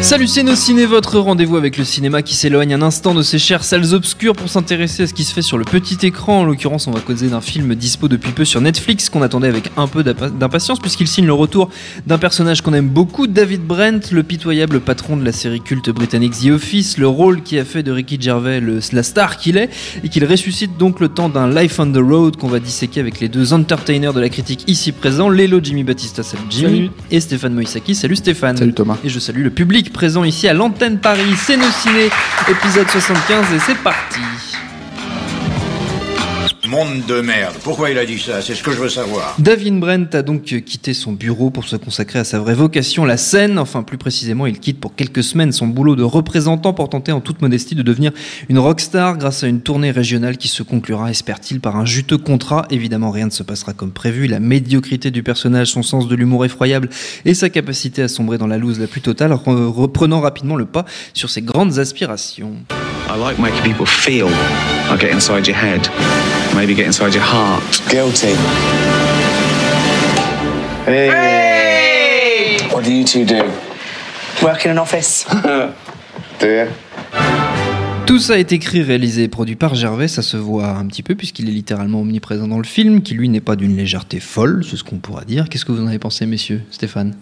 [0.00, 3.38] Salut c'est nos ciné, votre rendez-vous avec le cinéma qui s'éloigne un instant de ses
[3.38, 6.40] chères salles obscures pour s'intéresser à ce qui se fait sur le petit écran.
[6.40, 9.70] En l'occurrence, on va causer d'un film dispo depuis peu sur Netflix qu'on attendait avec
[9.76, 11.68] un peu d'impa- d'impatience puisqu'il signe le retour
[12.06, 16.32] d'un personnage qu'on aime beaucoup, David Brent, le pitoyable patron de la série culte britannique
[16.40, 19.68] The Office, le rôle qui a fait de Ricky Gervais le- la star qu'il est
[20.04, 23.20] et qu'il ressuscite donc le temps d'un Life on the Road qu'on va disséquer avec
[23.20, 26.90] les deux entertainers de la critique ici présents, Lelo Jimmy Battista, salut Jimmy, Salut.
[27.10, 28.56] et Stéphane Moïsaki, salut Stéphane.
[28.56, 28.96] Salut Thomas.
[29.04, 32.10] Et je salue le public présent ici à l'antenne Paris, c'est nos ciné,
[32.48, 34.47] épisode 75 et c'est parti.
[36.68, 37.54] Monde de merde.
[37.64, 38.42] Pourquoi il a dit ça?
[38.42, 39.34] C'est ce que je veux savoir.
[39.38, 43.16] David Brent a donc quitté son bureau pour se consacrer à sa vraie vocation, la
[43.16, 43.58] scène.
[43.58, 47.20] Enfin, plus précisément, il quitte pour quelques semaines son boulot de représentant pour tenter en
[47.20, 48.12] toute modestie de devenir
[48.50, 52.66] une rockstar grâce à une tournée régionale qui se conclura, espère-t-il, par un juteux contrat.
[52.70, 54.26] Évidemment, rien ne se passera comme prévu.
[54.26, 56.90] La médiocrité du personnage, son sens de l'humour effroyable
[57.24, 60.66] et sa capacité à sombrer dans la loose la plus totale, re- reprenant rapidement le
[60.66, 62.52] pas sur ses grandes aspirations.
[63.10, 64.26] I like making people feel.
[64.90, 65.88] I get inside your head,
[66.58, 67.62] maybe get inside your heart.
[67.88, 68.34] Guilty.
[70.86, 72.58] Hey!
[72.72, 73.44] What do you two do?
[74.42, 75.24] Work in an office.
[76.40, 76.66] Do you?
[78.06, 81.14] Tout ça est écrit, réalisé et produit par Gervais, ça se voit un petit peu
[81.14, 84.76] puisqu'il est littéralement omniprésent dans le film, qui lui n'est pas d'une légèreté folle, c'est
[84.76, 85.48] ce qu'on pourra dire.
[85.48, 87.14] Qu'est-ce que vous en avez pensé, messieurs Stéphane?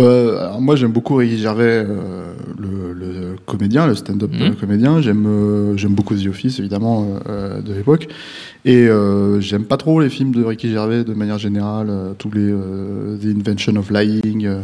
[0.00, 4.42] Euh, alors moi j'aime beaucoup Ricky Gervais, euh, le, le comédien, le stand-up Mhm.
[4.42, 5.00] euh, comédien.
[5.00, 8.08] J'aime euh, j'aime beaucoup The Office évidemment euh, de l'époque.
[8.64, 12.30] Et euh, j'aime pas trop les films de Ricky Gervais de manière générale, euh, tous
[12.32, 14.46] les euh, The Invention of Lying.
[14.46, 14.60] euh,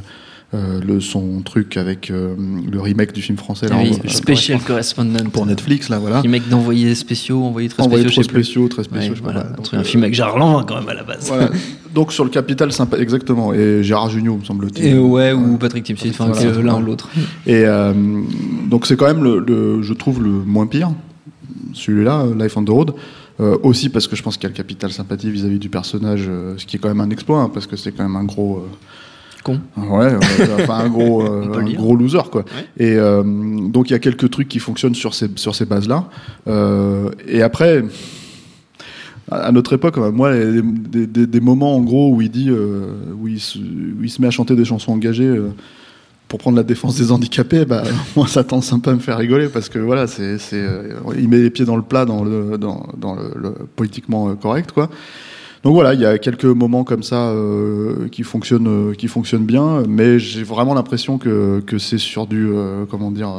[0.53, 2.35] euh, le son truc avec euh,
[2.69, 5.31] le remake du film français là, Oui, en- Special Correspondent.
[5.33, 8.43] pour Netflix là voilà mec d'envoyer spéciaux, envoyer très spéciaux, sais plus.
[8.43, 9.51] spéciaux très spéciaux Ouais, je pas voilà, quoi.
[9.61, 11.29] un, truc- un euh, film avec Jarlan quand même à la base.
[11.29, 11.51] voilà.
[11.95, 15.85] donc sur le capital sympa exactement et Gérard Jugnot me semble-t-il Et ouais, ou Patrick
[15.85, 16.63] Timsit, enfin Voilà.
[16.63, 17.09] l'un ou l'autre.
[17.47, 17.93] Et euh,
[18.69, 20.91] donc c'est quand même le, le- je trouve le moins pire,
[21.75, 22.93] celui-là, euh, Life on the Road.
[23.41, 26.27] Euh, aussi parce que je pense qu'il y a le capital sympathie vis-à-vis du personnage,
[26.29, 28.25] euh, ce qui est quand même un exploit, hein, parce que c'est quand même un
[28.25, 28.67] gros.
[29.43, 29.59] Con.
[29.79, 30.19] Ouais, ouais,
[30.63, 31.23] enfin un gros,
[31.57, 32.45] un gros loser quoi.
[32.79, 32.85] Ouais.
[32.87, 32.97] Et
[33.71, 36.11] donc il y a quelques trucs qui fonctionnent sur ces sur ces bases là.
[37.27, 37.83] et après,
[39.31, 42.87] à notre époque, moi, des, des- des moments en gros où il dit, euh,
[43.21, 43.59] où, il se,
[44.21, 45.51] met à chanter des chansons engagées euh,
[46.29, 47.83] pour prendre la défense des handicapés, bah,
[48.17, 50.39] moi ça tend peu à me faire rigoler parce que voilà, euh,
[51.19, 52.59] il met les pieds dans le plat dans le,
[53.77, 54.91] politiquement correct quoi.
[55.63, 57.35] Donc voilà, il y a quelques moments comme ça
[58.11, 62.49] qui fonctionnent, qui fonctionnent bien, mais j'ai vraiment l'impression que, que c'est sur du,
[62.91, 63.31] comment dire,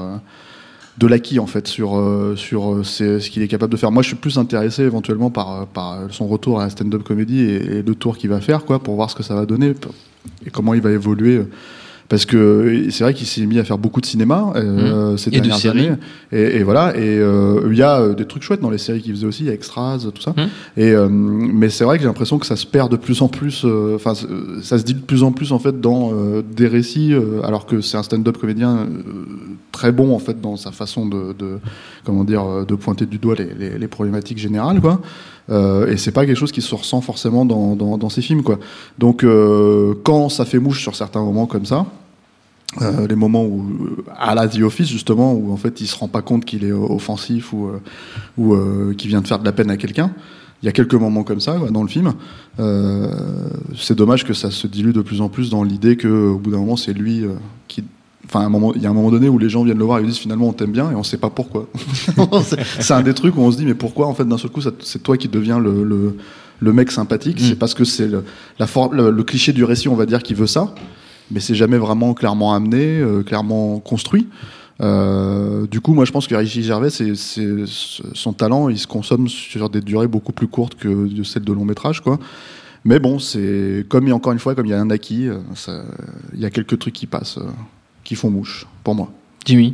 [0.97, 3.91] de l'acquis en fait sur euh, sur euh, ce qu'il est capable de faire.
[3.91, 7.41] Moi, je suis plus intéressé éventuellement par euh, par son retour à la stand-up comedy
[7.41, 9.73] et, et le tour qu'il va faire, quoi, pour voir ce que ça va donner
[10.45, 11.41] et comment il va évoluer.
[12.11, 15.31] Euh, Parce que c'est vrai qu'il s'est mis à faire beaucoup de cinéma euh, ces
[15.31, 15.33] Mmh.
[15.33, 15.91] Et dernières années.
[16.31, 16.95] Et, et voilà.
[16.97, 19.47] Et euh, il y a euh, des trucs chouettes dans les séries qu'il faisait aussi,
[19.47, 20.31] Extras, tout ça.
[20.31, 20.41] Mmh.
[20.77, 23.27] Et euh, mais c'est vrai que j'ai l'impression que ça se perd de plus en
[23.29, 23.63] plus.
[23.65, 24.13] euh, Enfin,
[24.61, 27.65] ça se dit de plus en plus en fait dans euh, des récits, euh, alors
[27.65, 28.85] que c'est un stand-up comédien euh,
[29.71, 31.59] très bon en fait dans sa façon de, de
[32.03, 34.99] comment dire euh, de pointer du doigt les, les, les problématiques générales quoi.
[35.49, 38.43] Euh, et c'est pas quelque chose qui se ressent forcément dans, dans, dans ces films
[38.43, 38.59] quoi.
[38.99, 41.85] Donc euh, quand ça fait mouche sur certains moments comme ça.
[42.81, 43.65] Euh, les moments où
[44.17, 46.71] à la The Office justement où en fait il se rend pas compte qu'il est
[46.71, 47.81] offensif ou euh,
[48.37, 50.11] ou euh, qu'il vient de faire de la peine à quelqu'un
[50.63, 52.13] il y a quelques moments comme ça dans le film
[52.59, 53.13] Euh,
[53.77, 56.51] c'est dommage que ça se dilue de plus en plus dans l'idée que au bout
[56.51, 57.33] d'un moment c'est lui euh,
[57.67, 57.83] qui
[58.25, 59.83] Enfin, à un moment, il y a un moment donné où les gens viennent le
[59.83, 61.67] voir et lui disent finalement on t'aime bien et on sait pas pourquoi.
[62.79, 64.61] c'est un des trucs où on se dit mais pourquoi en fait d'un seul coup
[64.61, 66.15] c'est toi qui deviens le, le,
[66.59, 67.41] le mec sympathique?
[67.41, 67.43] Mm.
[67.43, 68.23] C'est parce que c'est le,
[68.59, 70.73] le, le cliché du récit on va dire qui veut ça,
[71.31, 74.27] mais c'est jamais vraiment clairement amené, euh, clairement construit.
[74.81, 79.27] Euh, du coup, moi, je pense que Richie Gervais, c'est, son talent, il se consomme
[79.27, 82.19] sur des durées beaucoup plus courtes que celles de long métrage, quoi.
[82.83, 85.83] Mais bon, c'est comme encore une fois, comme il y a un acquis, euh,
[86.33, 87.37] il y a quelques trucs qui passent,
[88.03, 89.11] qui font mouche pour moi.
[89.45, 89.73] Jimmy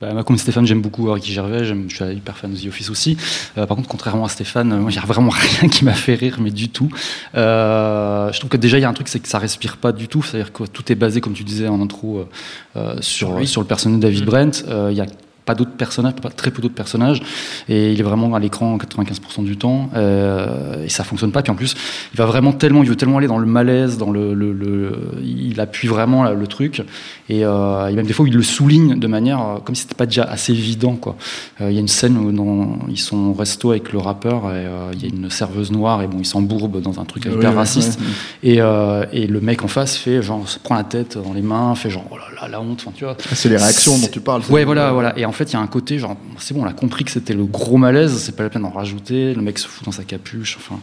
[0.00, 2.66] bah, moi, comme Stéphane, j'aime beaucoup Ricky Gervais, j'aime- je suis hyper fan de The
[2.66, 3.16] Office aussi.
[3.56, 5.30] Euh, par contre, contrairement à Stéphane, euh, moi, il n'y a vraiment
[5.60, 6.90] rien qui m'a fait rire, mais du tout.
[7.36, 9.92] Euh, je trouve que déjà, il y a un truc, c'est que ça respire pas
[9.92, 10.22] du tout.
[10.22, 12.24] C'est-à-dire que tout est basé, comme tu disais en intro, euh,
[12.76, 13.46] euh, sur, lui.
[13.46, 14.26] sur le personnage de David Mm.
[14.26, 14.64] Brent.
[14.68, 15.06] Euh, Il y a
[15.44, 17.20] pas d'autres personnages, pas, très peu d'autres personnages,
[17.68, 21.42] et il est vraiment à l'écran 95% du temps, euh, et ça fonctionne pas.
[21.42, 21.74] Puis en plus,
[22.12, 24.98] il va vraiment tellement, il veut tellement aller dans le malaise, dans le, le- le-
[25.22, 26.82] il appuie vraiment là, le truc,
[27.28, 29.94] et, euh, et même des fois il le souligne de manière euh, comme si c'était
[29.94, 31.16] pas déjà assez évident quoi.
[31.60, 34.44] Euh, Il y a une scène où dans, ils sont au resto avec le rappeur
[34.46, 37.24] et euh, il y a une serveuse noire et bon ils s'embourbent dans un truc
[37.26, 38.50] Oui, hyper oui, raciste oui.
[38.54, 41.42] et, euh, et le mec en face fait genre se prend la tête dans les
[41.42, 43.16] mains, fait genre oh là là la honte, enfin tu vois.
[43.32, 44.42] C'est les réactions dont tu parles.
[44.50, 45.18] Ouais, voilà, voilà.
[45.18, 47.10] Et en fait, il y a un côté, genre, c'est bon, on a compris que
[47.10, 49.34] c'était le gros malaise, c'est pas la peine d'en rajouter.
[49.34, 50.80] Le mec se fout dans sa capuche, enfin.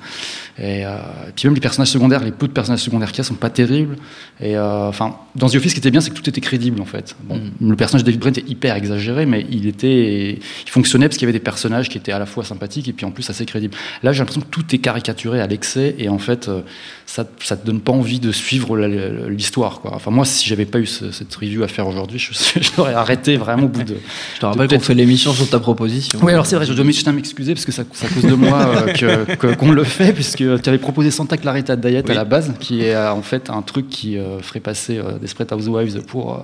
[0.58, 3.22] Et, euh, et puis même les personnages secondaires, les peu de personnages secondaires qu'il y
[3.22, 3.96] a sont pas terribles.
[4.40, 6.82] Et euh, enfin, dans The Office, ce qui était bien, c'est que tout était crédible,
[6.82, 7.16] en fait.
[7.24, 10.34] Bon, Le personnage de David Brent est hyper exagéré, mais il était,
[10.66, 12.94] il fonctionnait parce qu'il y avait des personnages qui étaient à la fois sympathiques et
[12.94, 13.76] puis en plus assez crédibles.
[14.04, 16.62] Là, j'ai l'impression que tout est caricaturé à l'excès et en fait, euh,
[17.06, 19.92] ça, ça te donne pas envie de suivre l'histoire, quoi.
[19.96, 22.32] Enfin, moi, si j'avais pas eu ce- cette review à faire aujourd'hui, je,
[22.62, 23.96] je l'aurais arrêté vraiment au bout de.
[24.42, 26.18] Je te rappelle qu'on fait l'émission sur ta proposition.
[26.24, 28.66] Oui, alors c'est vrai, je dois m'excuser parce que ça- c'est à cause de moi
[29.04, 32.12] euh, qu'on le fait, puisque tu avais proposé Santa Clarita Diet Oui.
[32.12, 35.20] à la base, qui est euh, en fait un truc qui euh, ferait passer euh,
[35.22, 36.44] Desperate Housewives pour,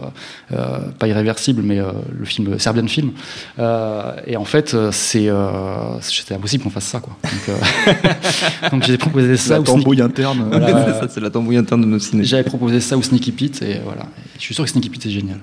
[0.53, 1.85] euh, pas irréversible, mais euh,
[2.15, 3.13] le film, Serbian Film.
[3.57, 7.17] Euh, et en fait, c'est euh, c'était impossible qu'on fasse ça, quoi.
[7.23, 9.57] Donc, euh, donc j'ai proposé ça.
[9.57, 10.45] La tambouille interne.
[10.51, 10.85] Voilà.
[10.94, 12.23] c'est ça, c'est la tambouille interne de nos ciné.
[12.23, 14.03] J'avais proposé ça au Sneaky Pete, et voilà.
[14.03, 15.39] Et je suis sûr que Sneaky Pete est génial.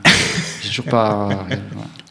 [0.63, 1.29] J'ai toujours pas.
[1.49, 1.57] voilà.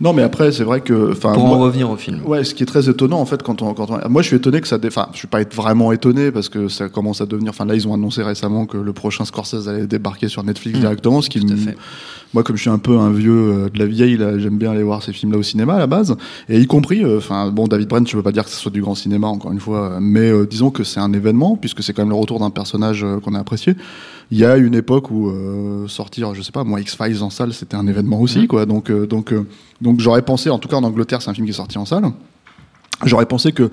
[0.03, 1.13] Non, mais après, c'est vrai que.
[1.13, 2.19] Pour en moi- revenir au film.
[2.25, 4.35] Ouais, ce qui est très étonnant en fait quand on, quand on- moi je suis
[4.35, 7.51] étonné que ça, enfin je suis pas vraiment étonné parce que ça commence à devenir,
[7.51, 10.81] enfin là ils ont annoncé récemment que le prochain Scorsese allait débarquer sur Netflix Mmh.
[10.81, 11.77] directement, ce qui Tout à me- fait.
[12.33, 14.83] moi comme je suis un peu un vieux euh, de la vieille, j'aime bien aller
[14.83, 16.15] voir ces films là au cinéma à la base
[16.49, 18.71] et y compris, euh, enfin bon David Brent, je veux pas dire que ce soit
[18.71, 21.81] du grand cinéma encore une fois, euh, mais euh, disons que c'est un événement puisque
[21.81, 23.75] c'est quand même le retour d'un personnage qu'on a apprécié.
[24.33, 27.29] Il y a une époque où euh, sortir, je sais pas, moi X Files en
[27.29, 28.47] salle, c'était un événement aussi Mmh.
[28.47, 29.45] quoi, donc euh, donc euh,
[29.79, 31.85] donc j'aurais pensé, en tout cas en Angleterre, c'est un film qui est sorti en
[31.85, 32.05] salle.
[33.05, 33.69] J'aurais pensé que,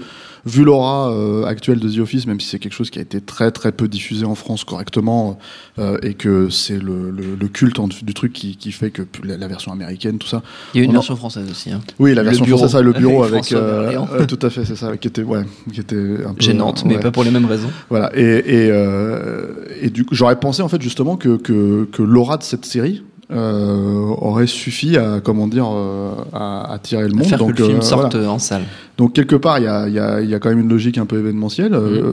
[0.46, 3.20] vu l'aura euh, actuelle de The Office, même si c'est quelque chose qui a été
[3.20, 5.38] très très peu diffusé en France correctement,
[5.78, 9.02] euh, et que c'est le, le, le culte en- du truc qui, qui fait que
[9.22, 10.42] la, la version américaine, tout ça.
[10.74, 11.70] Il y a une en- version française aussi.
[11.72, 11.80] hein.
[11.98, 13.52] Oui, la version française, ça, le bureau Avec avec.
[13.52, 15.42] Euh, tout à fait, c'est ça, qui était, ouais,
[15.72, 15.96] qui était
[16.26, 16.40] un peu.
[16.42, 17.70] Gênante, mais pas pour les mêmes raisons.
[17.90, 18.10] Voilà.
[18.16, 19.46] Et, et, euh,
[19.80, 23.02] et du coup, j'aurais pensé en fait justement que, que, que l'aura de cette série
[23.32, 27.26] euh, aurait suffi à comment dire euh, à attirer le monde.
[27.26, 28.30] Faire Donc que le film euh, sorte voilà.
[28.32, 28.62] en salle.
[28.98, 30.98] Donc quelque part, il y a, il y, a, y a quand même une logique
[30.98, 31.74] un peu événementielle.
[31.74, 32.12] Euh,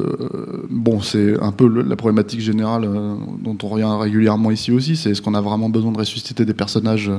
[0.69, 2.84] bon, c'est un peu le- la problématique générale
[3.44, 4.96] dont on revient régulièrement ici aussi.
[4.96, 7.12] C'est est-ce qu'on a vraiment besoin de ressusciter des personnages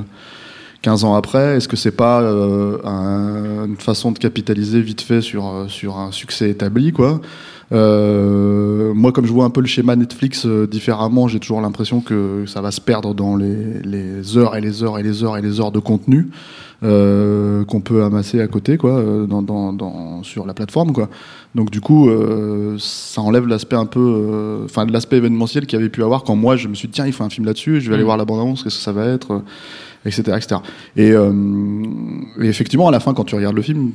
[0.82, 5.20] 15 ans après Est-ce que c'est pas euh, un- une façon de capitaliser vite fait
[5.20, 7.20] sur, euh, sur un succès établi, quoi?
[7.72, 12.00] Euh, moi, comme je vois un peu le schéma Netflix euh, différemment, j'ai toujours l'impression
[12.00, 15.36] que ça va se perdre dans les, les heures et les heures et les heures
[15.36, 16.28] et les heures de contenu
[16.84, 21.08] euh, qu'on peut amasser à côté, quoi, dans, dans, dans- sur la plateforme, quoi.
[21.54, 22.08] Donc du coup,
[22.78, 26.56] ça enlève l'aspect un peu, enfin l'aspect événementiel qu'il y avait pu avoir quand moi
[26.56, 28.06] je me suis dit tiens, il faut un film là-dessus, je vais aller Mm.
[28.06, 29.42] voir la bande-annonce, qu'est-ce que ça va être,
[30.04, 30.60] etc., etc.
[30.96, 31.32] Et, euh,
[32.40, 33.90] et effectivement, à la fin, quand tu regardes le film,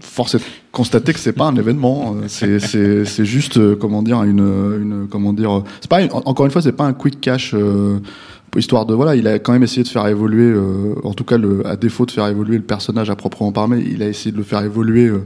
[0.00, 2.16] force est de constater que c'est pas un événement.
[2.16, 5.62] euh, C'est c'est c'est juste euh, comment dire une une comment dire.
[5.80, 7.52] C'est pas une- encore une fois, c'est pas un quick cash.
[7.54, 7.98] euh,
[8.56, 11.38] histoire de voilà, il a quand même essayé de faire évoluer, euh, en tout cas
[11.38, 14.36] le, à défaut de faire évoluer le personnage à proprement parler, il a essayé de
[14.36, 15.24] le faire évoluer euh,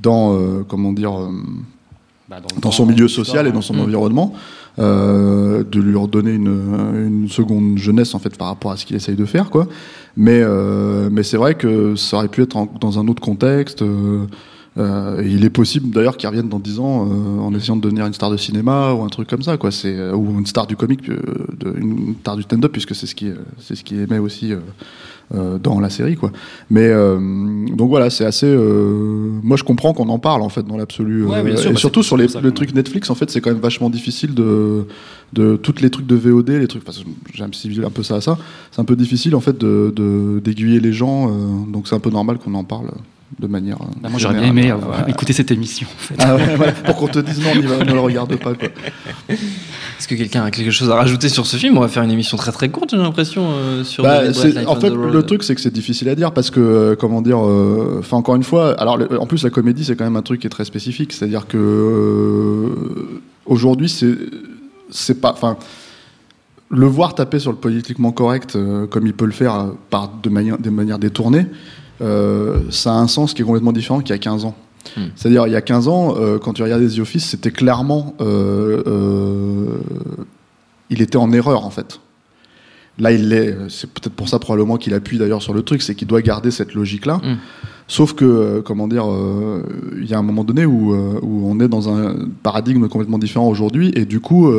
[0.00, 1.10] dans euh, comment dire
[2.28, 4.32] Bah, dans son milieu social et dans son environnement,
[4.80, 6.48] euh, de lui redonner une,
[6.94, 9.66] une seconde jeunesse en fait par rapport à ce qu'il essaye de faire quoi.
[10.16, 13.82] Mais euh, mais c'est vrai que ça aurait pu être dans un autre contexte.
[13.82, 14.26] euh,
[14.78, 17.80] euh, et il est possible d'ailleurs qu'il revienne dans 10 ans euh, en essayant de
[17.82, 19.72] devenir une star de cinéma ou un truc comme ça quoi.
[19.72, 21.18] C'est ou une star du comique, euh,
[21.58, 24.52] de, une star du stand-up puisque c'est ce qui c'est ce qui aimait aussi.
[25.32, 26.32] Euh, dans la série quoi.
[26.70, 27.16] Mais euh,
[27.76, 31.24] donc voilà c'est assez euh, moi je comprends qu'on en parle en fait dans l'absolu
[31.24, 33.90] Ouais, et bah, surtout sur les, le truc Netflix en fait c'est quand même vachement
[33.90, 34.86] difficile de
[35.32, 37.00] de toutes les trucs de VOD les trucs enfin,
[37.32, 37.44] j'ai
[37.84, 38.38] un peu ça à ça
[38.72, 41.30] c'est un peu difficile en fait de d'aiguiller les gens
[41.68, 42.90] donc c'est un peu normal qu'on en parle
[43.38, 45.08] de manière euh, Bah, moi, j'aurais bien aimé avoir- Voilà.
[45.08, 45.86] écouter cette émission.
[45.86, 46.14] En fait.
[46.18, 48.54] Ah ouais, voilà, pour qu'on te dise non, on y va, ne le regarde pas.
[48.54, 48.68] Quoi.
[49.28, 51.76] Est-ce que quelqu'un a quelque chose à rajouter sur ce film?
[51.78, 54.22] On va faire une émission très très courte, j'ai l'impression, euh, sur Bah,
[54.66, 57.38] en fait, le truc, c'est que c'est difficile à dire parce que, euh, comment dire,
[57.44, 60.22] euh, enfin, encore une fois, alors, le- en plus, la comédie, c'est quand même un
[60.22, 61.12] truc qui est très spécifique.
[61.12, 64.14] C'est-à-dire que, euh, aujourd'hui, c'est,
[64.90, 65.56] c'est pas, enfin,
[66.68, 70.10] le voir taper sur le politiquement correct euh, comme il peut le faire euh, par
[70.22, 71.46] de manière, des manières détournées,
[72.00, 74.54] euh, ça a un sens qui est complètement différent qu'il y a 15 ans.
[74.96, 75.08] Hmm.
[75.14, 78.14] C'est-à-dire, il y a 15 ans, euh, quand tu regardais The Office, c'était clairement.
[78.20, 79.66] euh,
[80.88, 82.00] il était en erreur, en fait.
[82.98, 83.56] Là, il l'est.
[83.68, 86.50] C'est peut-être pour ça, probablement, qu'il appuie d'ailleurs sur le truc, c'est qu'il doit garder
[86.50, 87.18] cette logique-là.
[87.18, 87.36] Mm.
[87.86, 89.04] Sauf que, comment dire,
[89.96, 93.48] il y a un moment donné où, où on est dans un paradigme complètement différent
[93.48, 94.52] aujourd'hui, et du coup,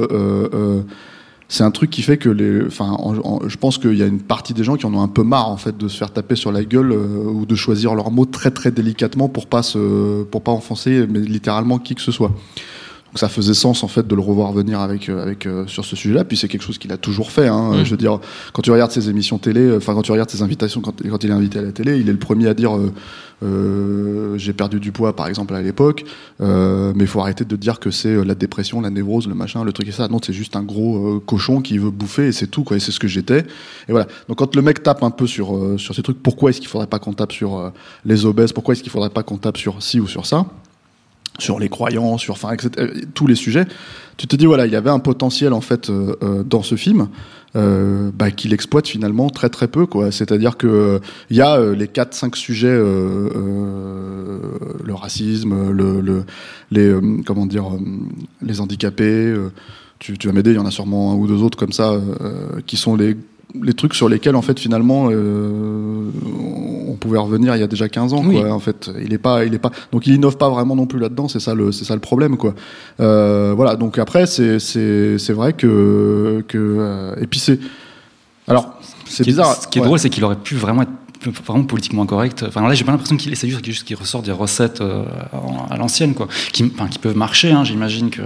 [1.53, 4.05] c'est un truc qui fait que les, enfin, en- en- je pense qu'il y a
[4.05, 6.12] une partie des gens qui en ont un peu marre en fait de se faire
[6.13, 9.62] taper sur la gueule euh, ou de choisir leurs mots très très délicatement pour pas
[9.62, 12.31] se, pour pas enfoncer, mais littéralement qui que ce soit.
[13.12, 15.84] Donc ça faisait sens en fait de le revoir venir avec euh, avec euh, sur
[15.84, 16.24] ce sujet-là.
[16.24, 17.48] Puis c'est quelque chose qu'il a toujours fait.
[17.48, 17.72] Hein.
[17.74, 17.84] Mm.
[17.84, 18.20] Je veux dire,
[18.53, 21.24] quand tu regardes ses émissions télé, euh, enfin quand tu regardes ses invitations, quand, quand
[21.24, 22.94] il est invité à la télé, il est le premier à dire euh,
[23.44, 26.06] euh, j'ai perdu du poids par exemple à l'époque,
[26.39, 29.65] euh, mais il faut arrêter de dire que c'est la dépression, la névrose, le machin,
[29.65, 30.08] le truc et ça.
[30.08, 32.77] Non, c'est juste un gros cochon qui veut bouffer et c'est tout quoi.
[32.77, 33.39] Et c'est ce que j'étais.
[33.39, 34.08] Et voilà.
[34.30, 36.70] Donc quand le mec tape un peu sur euh, sur ces trucs, pourquoi est-ce qu'il
[36.70, 37.72] faudrait pas qu'on tape sur
[38.06, 38.53] les obèses?
[38.53, 40.46] Pourquoi est-ce qu'il faudrait pas qu'on tape sur ci ou sur ça?
[41.41, 43.65] Sur les croyants, sur enfin euh, tous les sujets.
[44.17, 46.75] Tu te dis voilà, il y avait un potentiel en fait euh, euh, dans ce
[46.75, 47.10] film
[47.53, 50.10] bah, qu'il exploite finalement très très peu quoi.
[50.10, 53.33] C'est-à-dire que il y a les quatre cinq sujets le
[54.93, 56.24] racisme, le, le
[56.71, 56.95] les
[57.25, 57.65] comment dire
[58.41, 59.36] les handicapés.
[60.00, 62.00] tu, tu vas m'aider, il y en a sûrement un ou deux autres comme ça
[62.67, 63.17] qui sont les
[63.62, 65.10] les trucs sur lesquels en fait finalement
[67.01, 68.39] pouvait revenir il y a déjà 15 ans Oui.
[68.39, 70.86] quoi en fait il est pas il est pas donc il innove pas vraiment non
[70.86, 72.53] plus là-dedans c'est ça le c'est ça le problème quoi
[73.01, 77.60] euh, voilà donc après c'est c'est c'est vrai que que euh, et puis c'est
[78.48, 79.88] alors c'est bizarre Ce qui est ouais.
[79.88, 80.89] drôle, c'est qu'il aurait pu vraiment être
[81.46, 82.43] vraiment politiquement correct.
[82.48, 85.03] Enfin là, j'ai pas l'impression qu'il essaie juste, qu'il ressort des recettes euh,
[85.70, 87.51] à l'ancienne, quoi, qui, enfin, qui peuvent marcher.
[87.51, 88.22] Hein, J'imagine que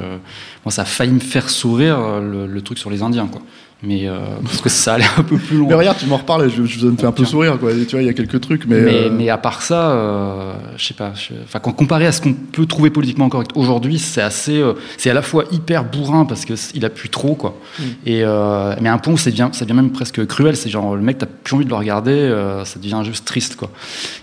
[0.63, 3.41] moi, ça a failli me faire sourire le, le truc sur les Indiens, quoi.
[3.83, 5.69] Mais euh, parce que ça allait un peu plus loin.
[5.69, 7.95] mais regarde tu m'en reparles je, je me fais un peu sourire quoi Et tu
[7.95, 10.85] vois il y a quelques trucs mais, Mais, euh, mais à part ça, euh, je
[10.85, 11.13] sais pas.
[11.43, 15.09] Enfin, quand comparé à ce qu'on peut trouver politiquement correct aujourd'hui, c'est assez, euh, c'est
[15.09, 17.57] à la fois hyper bourrin parce que il appuie trop, quoi.
[17.79, 17.83] Mm.
[18.05, 18.23] Et
[18.81, 20.55] mais à un point où ça devient, ça devient même presque cruel.
[20.55, 23.71] C'est genre le mec, t'as plus envie de le regarder, ça devient juste triste, quoi.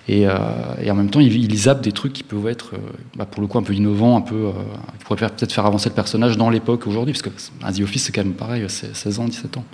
[0.09, 2.73] Et, et en même temps, il, il zappe des trucs qui peuvent être,
[3.17, 4.51] bah, pour le coup, un peu innovants, un peu,
[4.99, 7.31] qui pourraient peut-être faire avancer le personnage dans l'époque aujourd'hui, parce que
[7.65, 9.65] un The Office, c'est quand même pareil, c'est 16 ans, 17 ans.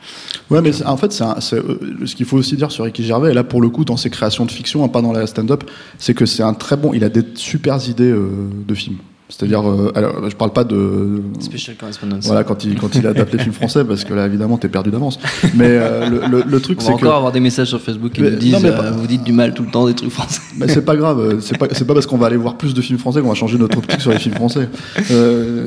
[0.50, 3.34] Ouais, mais en fait, un- euh, ce qu'il faut aussi dire sur Ricky Gervais, et
[3.34, 5.64] là pour le coup, dans ses créations de fiction, pas dans la stand-up,
[5.98, 6.92] c'est que c'est un très bon.
[6.94, 8.28] Il a des super idées euh,
[8.66, 8.98] de films.
[9.30, 11.20] C'est-à-dire, euh, alors, je parle pas de.
[11.38, 12.24] Special correspondence.
[12.26, 14.90] Voilà, quand il, quand il adapte les films français, parce que là, évidemment, t'es perdu
[14.90, 15.18] d'avance.
[15.54, 17.16] Mais euh, le, le- le truc, On va c'est encore que.
[17.16, 19.52] avoir des messages sur Facebook qui Mais- nous disent non, euh, vous dites du mal
[19.52, 20.40] tout le temps des trucs français.
[20.56, 22.72] Mais c'est pas grave, euh, c'est pas, c'est pas parce qu'on va aller voir plus
[22.72, 24.68] de films français qu'on va changer notre optique sur les films français.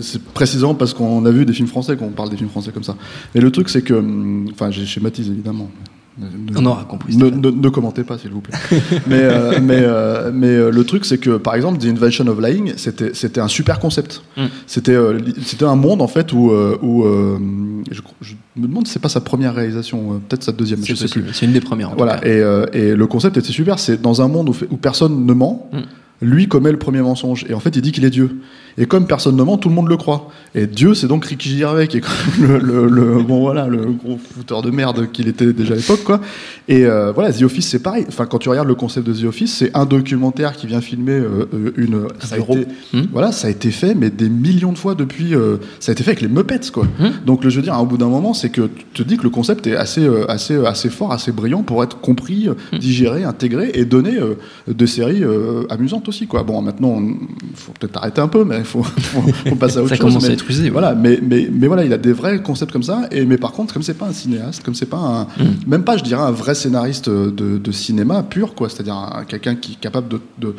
[0.01, 2.83] C'est précisément parce qu'on a vu des films français qu'on parle des films français comme
[2.83, 2.95] ça.
[3.35, 3.93] Mais le truc, c'est que.
[3.93, 5.69] hum, Enfin, j'ai schématise évidemment.
[6.21, 8.55] Ne- On aura compris, Ne, ne- ne commentez pas, s'il vous plaît.
[9.07, 12.39] mais euh, mais, euh, mais euh, le truc, c'est que, par exemple, The Invention of
[12.39, 14.21] Lying, c'était un super concept.
[14.37, 14.41] Mm.
[14.67, 16.51] C'était un monde, en fait, où.
[16.81, 17.05] où
[17.91, 21.07] je, je me demande si c'est pas sa première réalisation, peut-être sa deuxième, je sais
[21.07, 21.23] plus.
[21.33, 21.89] C'est une des premières.
[21.89, 22.27] en tout Voilà, cas.
[22.73, 23.79] et, et le concept était super.
[23.79, 25.79] C'est dans un monde où personne ne ment, Mm.
[26.25, 27.45] lui commet le premier mensonge.
[27.49, 28.41] Et en fait, il dit qu'il est Dieu.
[28.77, 30.29] Et comme personne ne ment, tout le monde le croit.
[30.55, 32.09] Et Dieu, c'est donc Ricky Gervais, qui est quand
[32.39, 32.87] même le, le,
[33.17, 36.19] le- bon, voilà, le gros fouteur de merde qu'il était déjà à l'époque, quoi.
[36.67, 38.05] Et euh, voilà, The Office, c'est pareil.
[38.07, 41.13] Enfin, quand tu regardes le concept de The Office, c'est un documentaire qui vient filmer
[41.13, 42.07] euh, euh, une.
[42.19, 43.01] Ça a été, Mm.
[43.13, 45.33] Voilà, ça a été fait, mais des millions de fois depuis.
[45.35, 46.85] euh, ça a été fait avec les Muppets, quoi.
[46.99, 47.25] Mm.
[47.25, 49.29] Donc, je veux dire, au bout d'un moment, c'est que tu te dis que le
[49.29, 52.77] concept est assez, assez, assez fort, assez brillant pour être compris, euh, Mm.
[52.79, 54.17] digéré, intégré et donner
[54.67, 55.23] des séries
[55.69, 56.43] amusantes aussi, quoi.
[56.43, 59.89] Bon, maintenant, il faut peut-être arrêter un peu, mais faut, faut, faut passer à autre
[59.89, 60.05] Ça chose.
[60.07, 60.69] commence à être usé.
[60.69, 63.07] Voilà, mais, mais, mais voilà, il a des vrais concepts comme ça.
[63.11, 65.49] Et mais par contre, comme c'est pas un cinéaste, comme c'est pas un, Mm.
[65.67, 68.69] même pas, je dirais, un vrai scénariste de, de cinéma pur, quoi.
[68.69, 70.55] C'est-à-dire un- quelqu'un qui est capable de, de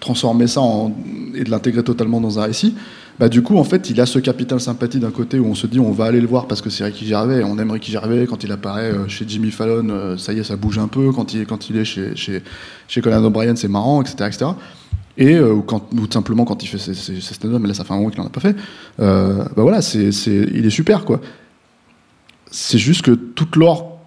[0.00, 0.94] transformer ça en,
[1.34, 2.74] et de l'intégrer totalement dans un récit.
[3.18, 5.68] Bah, du coup, en fait, il a ce capital sympathie d'un côté où on se
[5.68, 8.26] dit on va aller le voir parce que c'est Ricky Gervais, on aime Ricky Gervais.
[8.26, 11.12] Quand il apparaît euh, chez Jimmy Fallon, euh, ça y est, ça bouge un peu.
[11.12, 12.42] Quand il, quand il est chez, chez,
[12.88, 14.16] chez Conan O'Brien, c'est marrant, etc.
[14.26, 14.46] etc.
[15.16, 17.84] Et euh, quand, ou simplement quand il fait ses, ses, ses stand-up, mais là ça
[17.84, 18.56] fait un moment qu'il en a pas fait.
[19.00, 21.20] Euh, bah voilà, c'est, il est super quoi.
[22.50, 23.98] C'est juste que toute l'or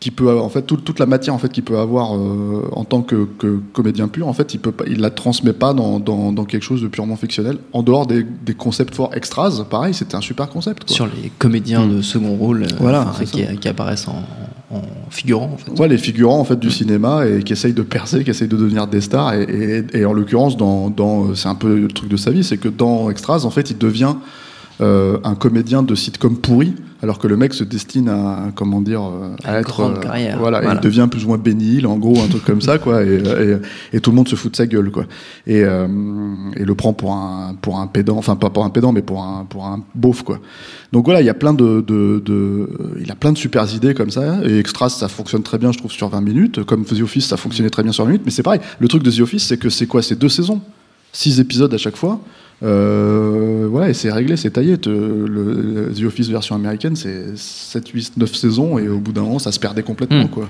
[0.00, 2.68] qui peut avoir- en fait toute, toute la matière en fait qu'il peut avoir euh,
[2.70, 5.74] en tant que, que comédien pur en fait il peut pas, il la transmet pas
[5.74, 9.64] dans, dans, dans quelque chose de purement fictionnel en dehors des, des concepts forts extras
[9.68, 10.94] pareil c'était un super concept quoi.
[10.94, 11.96] Sur les comédiens Mm.
[11.96, 14.22] de second rôle euh, Voilà, enfin, c'est qui, qui apparaissent en,
[14.70, 15.56] en figurant.
[15.78, 18.56] Ouais, les figurants en fait du cinéma et qui essayent de percer, qui essayent de
[18.56, 19.34] devenir des stars.
[19.34, 19.42] Et,
[19.92, 22.58] et- et en l'occurrence, dans, dans c'est un peu le truc de sa vie, c'est
[22.58, 24.14] que dans Extras, en fait, il devient
[24.80, 29.02] euh, un comédien de sitcom pourri, alors que le mec se destine à, comment dire,
[29.02, 29.68] euh, à, être.
[29.68, 30.38] grande carrière.
[30.38, 30.74] Voilà, Voilà.
[30.74, 33.56] il devient plus ou moins Hill, en gros, un truc comme ça, quoi, et, et,
[33.96, 35.04] et tout le monde se fout de sa gueule, quoi.
[35.46, 35.86] Et, euh,
[36.56, 39.22] et le prend pour un, pour un pédant, enfin pas pour un pédant, mais pour
[39.22, 40.38] un, pour un beauf, quoi.
[40.92, 42.70] Donc voilà, il y a plein de, de, de-
[43.00, 44.38] il a plein de super idées comme ça.
[44.44, 46.64] Et Extras, ça fonctionne très bien, je trouve, sur 20 minutes.
[46.64, 48.22] Comme The Office, ça fonctionnait très bien sur 20 minutes.
[48.24, 48.60] Mais c'est pareil.
[48.78, 50.02] Le truc de The Office, c'est que c'est quoi?
[50.02, 50.60] C'est deux saisons,
[51.12, 52.20] six épisodes à chaque fois.
[52.62, 54.76] Euh, ouais, et c'est réglé, c'est taillé.
[54.86, 59.38] Le, The Office version américaine, c'est 7, 8, 9 saisons, et au bout d'un moment,
[59.38, 60.30] ça se perdait complètement, Mm.
[60.30, 60.48] quoi.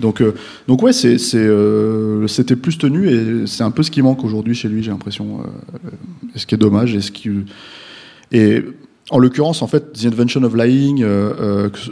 [0.00, 0.34] Donc, euh,
[0.68, 4.54] donc ouais, c'est, euh, c'était plus tenu, et c'est un peu ce qui manque aujourd'hui
[4.54, 5.40] chez lui, j'ai l'impression.
[6.34, 7.30] et ce qui est dommage, et ce qui.
[8.30, 8.62] Et
[9.10, 11.04] en l'occurrence, en fait, The Invention of Lying,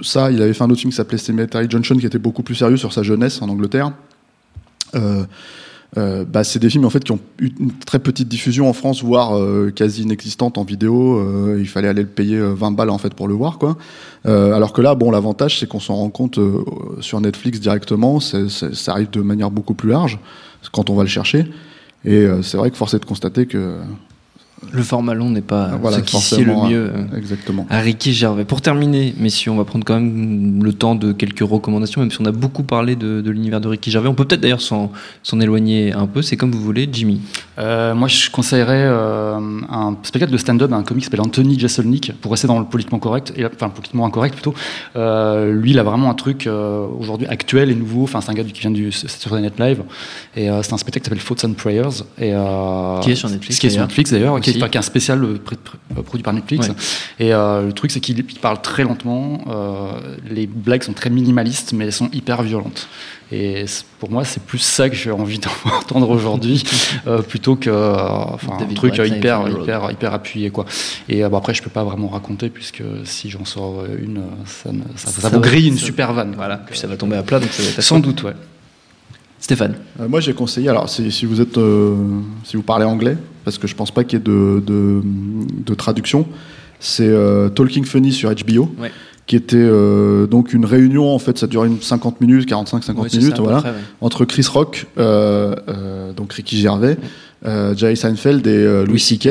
[0.02, 2.54] ça, il avait fait un autre film qui s'appelait Cemetery Junction, qui était beaucoup plus
[2.54, 3.92] sérieux sur sa jeunesse en Angleterre.
[4.94, 5.24] Euh,
[5.96, 8.72] euh, bah, c'est des films en fait qui ont eu une très petite diffusion en
[8.72, 11.18] France, voire euh, quasi inexistante en vidéo.
[11.18, 13.76] Euh, il fallait aller le payer euh, 20 balles en fait pour le voir, quoi.
[14.24, 16.40] Alors que là, bon, l'avantage c'est qu'on s'en rend compte
[17.00, 18.18] sur Netflix directement.
[18.18, 20.18] Ça arrive de manière beaucoup plus large
[20.72, 21.46] quand on va le chercher.
[22.04, 23.76] Et c'est vrai que force est de constater que
[24.72, 26.90] Le format long n'est pas Ah, voilà, ce qui sied le mieux.
[27.16, 27.66] exactement.
[27.70, 28.44] à Ricky Gervais.
[28.44, 32.18] Pour terminer, messieurs, on va prendre quand même le temps de quelques recommandations, même si
[32.20, 34.08] on a beaucoup parlé de, de l'univers de Ricky Gervais.
[34.08, 34.90] On peut peut-être d'ailleurs s'en
[35.40, 37.20] éloigner un peu, c'est comme vous voulez, Jimmy.
[37.58, 39.38] Euh, moi, je conseillerais euh,
[39.70, 42.98] un spectacle de stand-up, un comique qui s'appelle Anthony Jeselnik, pour rester dans le politiquement
[42.98, 44.54] correct, et, enfin, politiquement incorrect plutôt.
[44.96, 48.04] Euh, lui, il a vraiment un truc euh, aujourd'hui actuel et nouveau.
[48.04, 49.82] Enfin, c'est un gars qui vient du Saturday Night Live,
[50.34, 53.28] et euh, c'est un spectacle qui s'appelle Thoughts and Prayers, et euh, Qui est sur
[53.28, 53.82] Netflix, qui est sur.
[53.82, 55.38] Netflix d'ailleurs, qui est, enfin, qui est un spécial euh,
[55.96, 56.68] euh, produit par Netflix.
[56.68, 56.74] Ouais.
[57.18, 59.44] Et euh, le truc, c'est qu'il il parle très lentement.
[59.48, 62.88] euh, les blagues sont très minimalistes, mais elles sont hyper violentes.
[63.32, 63.64] Et
[63.98, 66.62] pour moi, c'est plus ça que j'ai envie d'entendre aujourd'hui,
[67.08, 70.50] euh, plutôt que euh, enfin, un truc hyper, hyper, hyper appuyé.
[70.50, 70.64] Quoi.
[71.08, 74.70] Et euh, bon, après, je peux pas vraiment raconter, puisque si j'en sors une, ça,
[74.70, 76.34] ne- ça, ça Ça vous grille une super vanne.
[76.36, 78.34] Voilà, puis ça va tomber à plat, donc ça va être à Sans doute, ouais.
[79.38, 79.74] Stéphane.
[80.00, 80.68] Euh, moi, j'ai conseillé.
[80.68, 81.94] Alors, si, si vous êtes, euh,
[82.44, 83.16] si vous parlez anglais,
[83.46, 85.00] parce que je pense pas qu'il y ait de, de,
[85.64, 86.26] de traduction,
[86.80, 88.90] c'est euh, Talking Funny sur HBO, Ouais.
[89.28, 91.08] qui était euh, donc une réunion.
[91.14, 93.76] En fait, ça durait une 50 minutes, 45-50 Ouais, c'est minutes, ça, voilà, près, ouais.
[94.00, 96.98] entre Chris Rock, euh, donc Ricky Gervais,
[97.76, 99.28] Jerry Seinfeld et Louis C.K.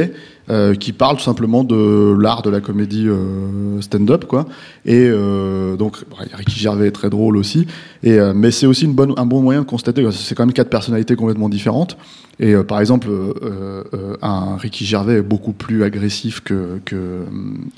[0.50, 4.46] euh, qui parlent tout simplement de l'art de la comédie euh, stand-up, quoi.
[4.86, 7.66] Et euh, donc ouais, Ricky Gervais est très drôle aussi.
[8.04, 10.46] Et euh, mais c'est aussi une bonne, un bon moyen de constater que c'est quand
[10.46, 11.98] même quatre personnalités complètement différentes.
[12.40, 13.84] Et euh, par exemple, euh,
[14.22, 17.24] un Ricky Gervais est beaucoup plus agressif que, que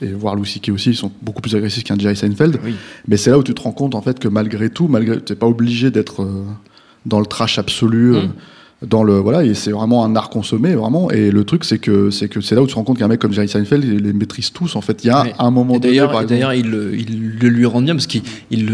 [0.02, 0.70] et voire Louis C.K.
[0.70, 2.60] aussi, ils sont beaucoup plus agressifs qu'un Jerry Seinfeld.
[2.66, 2.76] Oui.
[3.08, 5.36] Mais c'est là où tu te rends compte en fait que malgré tout, malgré t'es
[5.36, 6.28] pas obligé d'être
[7.06, 8.12] dans le trash absolu.
[8.12, 8.32] Mm.
[8.86, 12.12] Dans le voilà et c'est vraiment un art consommé vraiment et le truc c'est que
[12.12, 14.04] c'est que c'est là où tu te rends compte qu'un mec comme Jerry Seinfeld il
[14.04, 15.34] les maîtrise tous en fait il y a Ouais.
[15.40, 18.68] un moment d'ailleurs, d'ailleurs, il, le- il le lui rend bien parce qu'il il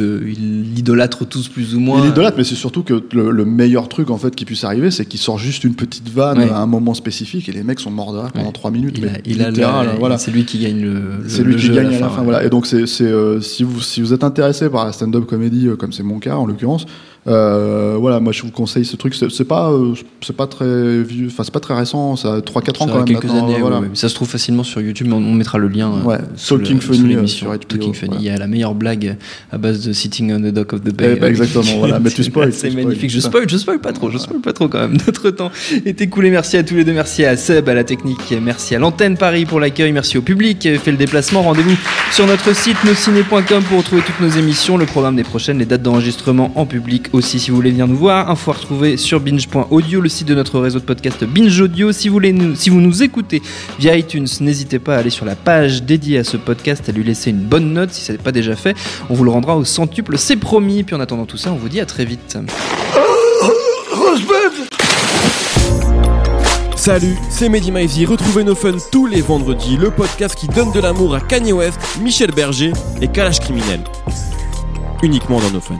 [0.75, 2.01] l'idolâtre tous plus ou moins.
[2.03, 4.91] il idolâtre mais c'est surtout que le, le meilleur truc en fait qui puisse arriver
[4.91, 6.49] c'est qu'il sort juste une petite vanne Ouais.
[6.49, 9.07] à un moment spécifique et les mecs sont morts de rire pendant trois minutes Il
[9.07, 10.93] a, mais il a le- voilà C'est lui qui gagne le.
[10.93, 12.23] le- c'est lui qui gagne à la fin, ouais.
[12.25, 15.67] voilà et donc c'est euh, si vous si vous êtes intéressé par la stand-up comédie
[15.67, 16.85] euh, comme c'est mon cas en l'occurrence
[17.25, 21.27] euh, voilà moi je vous conseille ce truc c'est pas euh, c'est pas très vieux
[21.27, 23.77] enfin c'est pas très récent ça a 3 4 ans quand même quelques années, voilà.
[23.79, 23.89] ouais, ouais.
[23.93, 26.75] ça se trouve facilement sur YouTube, on, on mettra le lien euh, Ouais, sous Talking
[26.75, 27.47] le- sous Funny, euh, l'émission.
[27.47, 29.15] sur HBO, Talking Funny, il y a la meilleure blague
[29.51, 31.15] à base de Sitting on the Dock of the Bay.
[31.15, 31.99] Ben, exactement, voilà.
[32.03, 33.09] Mais tu spoil, C'est magnifique.
[33.09, 34.97] Je spoil, je spoil pas trop, je spoil pas trop quand même.
[35.07, 35.51] Notre temps
[35.85, 36.29] est écoulé.
[36.29, 39.45] Merci à tous les deux, merci à Seb, à la technique, merci à l'antenne Paris
[39.45, 41.41] pour l'accueil, merci au public qui fait le déplacement.
[41.43, 41.75] Rendez-vous
[42.11, 45.83] sur notre site nosciné.com pour retrouver toutes nos émissions, le programme des prochaines, les dates
[45.83, 48.29] d'enregistrement en public aussi si vous voulez venir nous voir.
[48.29, 51.91] Info à retrouver sur binge.audio, le site de notre réseau de podcast Binge Audio.
[51.91, 53.41] Si vous, voulez nous, si vous nous écoutez
[53.79, 57.03] via iTunes, n'hésitez pas à aller sur la page dédiée à ce podcast, à lui
[57.03, 58.75] laisser une bonne note si ce n'est pas déjà fait.
[59.09, 60.83] On vous le rendra au centuple, c'est promis.
[60.83, 62.37] Puis en attendant tout ça, on vous dit à très vite.
[66.75, 68.05] Salut, c'est Mehdi Maizy.
[68.05, 71.79] Retrouvez nos fun tous les vendredis, le podcast qui donne de l'amour à Kanye West,
[72.01, 73.79] Michel Berger et Kalash Criminel.
[75.01, 75.79] Uniquement dans nos fun.